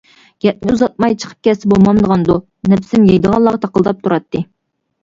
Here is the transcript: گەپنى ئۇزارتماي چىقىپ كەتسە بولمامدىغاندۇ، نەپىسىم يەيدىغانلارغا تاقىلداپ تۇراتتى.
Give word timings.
گەپنى 0.45 0.71
ئۇزارتماي 0.75 1.13
چىقىپ 1.23 1.49
كەتسە 1.49 1.71
بولمامدىغاندۇ، 1.75 2.39
نەپىسىم 2.73 3.07
يەيدىغانلارغا 3.13 3.65
تاقىلداپ 3.69 4.03
تۇراتتى. 4.09 4.45